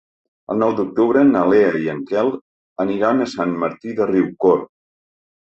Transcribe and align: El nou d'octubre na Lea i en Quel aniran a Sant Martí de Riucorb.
El 0.53 0.57
nou 0.61 0.69
d'octubre 0.77 1.21
na 1.27 1.43
Lea 1.51 1.67
i 1.81 1.85
en 1.93 1.99
Quel 2.13 2.31
aniran 2.85 3.27
a 3.27 3.29
Sant 3.35 3.55
Martí 3.67 3.95
de 4.01 4.09
Riucorb. 4.15 4.67